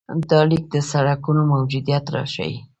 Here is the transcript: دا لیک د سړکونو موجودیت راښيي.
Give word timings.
دا 0.29 0.39
لیک 0.49 0.63
د 0.73 0.75
سړکونو 0.91 1.41
موجودیت 1.51 2.05
راښيي. 2.13 2.57